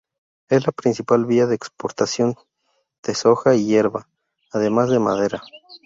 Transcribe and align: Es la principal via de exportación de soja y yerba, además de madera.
Es 0.49 0.65
la 0.65 0.71
principal 0.71 1.27
via 1.27 1.45
de 1.45 1.53
exportación 1.53 2.33
de 3.03 3.13
soja 3.13 3.53
y 3.53 3.67
yerba, 3.67 4.09
además 4.51 4.89
de 4.89 4.97
madera. 4.97 5.43